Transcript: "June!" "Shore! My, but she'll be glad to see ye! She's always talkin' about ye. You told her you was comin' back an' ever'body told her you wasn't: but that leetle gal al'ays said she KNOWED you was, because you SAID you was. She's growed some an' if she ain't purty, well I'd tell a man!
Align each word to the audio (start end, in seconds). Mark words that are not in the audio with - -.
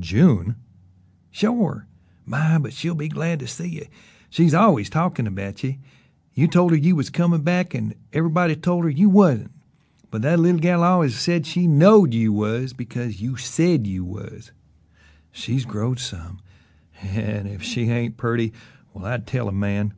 "June!" 0.00 0.56
"Shore! 1.30 1.86
My, 2.26 2.58
but 2.58 2.72
she'll 2.72 2.96
be 2.96 3.06
glad 3.06 3.38
to 3.38 3.46
see 3.46 3.68
ye! 3.68 3.84
She's 4.28 4.52
always 4.52 4.90
talkin' 4.90 5.28
about 5.28 5.62
ye. 5.62 5.78
You 6.32 6.48
told 6.48 6.72
her 6.72 6.76
you 6.76 6.96
was 6.96 7.10
comin' 7.10 7.42
back 7.42 7.76
an' 7.76 7.94
ever'body 8.12 8.56
told 8.56 8.82
her 8.82 8.90
you 8.90 9.08
wasn't: 9.08 9.52
but 10.10 10.20
that 10.22 10.40
leetle 10.40 10.58
gal 10.58 10.82
al'ays 10.82 11.14
said 11.16 11.46
she 11.46 11.68
KNOWED 11.68 12.12
you 12.12 12.32
was, 12.32 12.72
because 12.72 13.20
you 13.20 13.36
SAID 13.36 13.86
you 13.86 14.04
was. 14.04 14.50
She's 15.30 15.64
growed 15.64 16.00
some 16.00 16.40
an' 17.00 17.46
if 17.46 17.62
she 17.62 17.82
ain't 17.82 18.16
purty, 18.16 18.52
well 18.94 19.04
I'd 19.04 19.28
tell 19.28 19.46
a 19.46 19.52
man! 19.52 19.94